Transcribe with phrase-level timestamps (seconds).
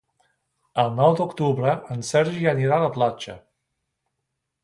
[0.83, 3.37] El nou d'octubre en Sergi anirà a la platja.